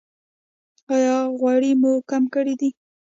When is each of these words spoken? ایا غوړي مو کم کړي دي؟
ایا 0.93 1.15
غوړي 1.39 1.71
مو 1.81 1.91
کم 2.09 2.23
کړي 2.33 2.53
دي؟ 2.59 2.69